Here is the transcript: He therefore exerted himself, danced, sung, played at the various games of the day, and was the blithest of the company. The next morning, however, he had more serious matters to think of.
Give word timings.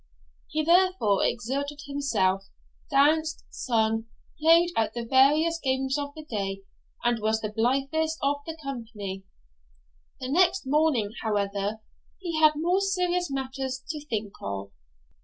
He 0.49 0.63
therefore 0.65 1.23
exerted 1.23 1.81
himself, 1.85 2.49
danced, 2.89 3.45
sung, 3.51 4.07
played 4.39 4.71
at 4.75 4.95
the 4.95 5.05
various 5.05 5.59
games 5.59 5.95
of 5.95 6.15
the 6.15 6.25
day, 6.25 6.61
and 7.03 7.19
was 7.19 7.39
the 7.41 7.51
blithest 7.55 8.17
of 8.23 8.37
the 8.47 8.57
company. 8.63 9.25
The 10.19 10.29
next 10.31 10.63
morning, 10.65 11.11
however, 11.21 11.81
he 12.17 12.39
had 12.39 12.53
more 12.55 12.81
serious 12.81 13.29
matters 13.29 13.83
to 13.89 14.03
think 14.07 14.33
of. 14.41 14.71